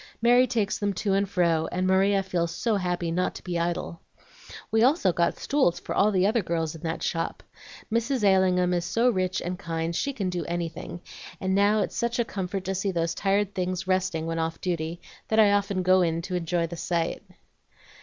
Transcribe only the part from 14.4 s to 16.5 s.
duty that I often go in and